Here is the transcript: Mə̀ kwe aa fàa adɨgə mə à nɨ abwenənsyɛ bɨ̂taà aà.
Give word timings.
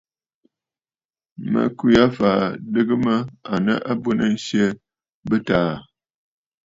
Mə̀ 1.51 1.67
kwe 1.77 1.91
aa 2.03 2.09
fàa 2.17 2.41
adɨgə 2.53 2.95
mə 3.05 3.13
à 3.51 3.53
nɨ 3.65 3.73
abwenənsyɛ 3.91 4.65
bɨ̂taà 5.27 5.63
aà. 5.73 5.77